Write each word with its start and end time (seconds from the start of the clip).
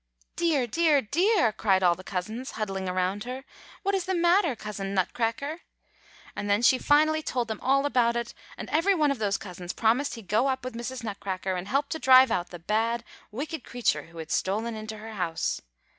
"'Dear, 0.35 0.65
dear, 0.65 0.99
dear!' 0.99 1.51
cried 1.51 1.83
all 1.83 1.93
the 1.93 2.03
cousins, 2.03 2.49
huddling 2.57 2.89
around 2.89 3.23
her, 3.25 3.45
'what 3.83 3.93
is 3.93 4.05
the 4.05 4.15
matter, 4.15 4.55
Cousin 4.55 4.95
Nutcracker?' 4.95 5.61
"And 6.35 6.49
then 6.49 6.63
she 6.63 6.79
finally 6.79 7.21
told 7.21 7.47
them 7.47 7.59
all 7.61 7.85
about 7.85 8.15
it; 8.15 8.33
and 8.57 8.67
every 8.71 8.95
one 8.95 9.11
of 9.11 9.19
those 9.19 9.37
cousins 9.37 9.73
promised 9.73 10.15
he'd 10.15 10.27
go 10.27 10.47
up 10.47 10.63
with 10.63 10.73
Mrs. 10.73 11.03
Nutcracker, 11.03 11.53
and 11.53 11.67
help 11.67 11.87
to 11.89 11.99
drive 11.99 12.31
out 12.31 12.49
the 12.49 12.57
bad, 12.57 13.03
wicked 13.29 13.63
creature 13.63 14.05
who 14.07 14.17
had 14.17 14.31
stolen 14.31 14.73
into 14.75 14.97
her 14.97 15.13
house." 15.13 15.61